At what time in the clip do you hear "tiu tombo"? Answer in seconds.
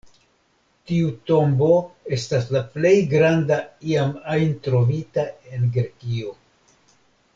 0.91-1.67